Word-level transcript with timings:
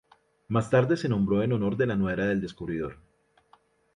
Más 0.47 0.67
tarde 0.71 0.97
se 0.97 1.07
nombró 1.07 1.43
en 1.43 1.53
honor 1.53 1.77
de 1.77 1.85
la 1.85 1.95
nuera 1.95 2.25
del 2.25 2.41
descubridor. 2.41 2.97